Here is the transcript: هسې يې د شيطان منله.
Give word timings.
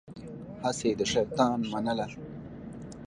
هسې 0.63 0.85
يې 0.91 0.95
د 0.99 1.01
شيطان 1.13 1.59
منله. 1.71 2.05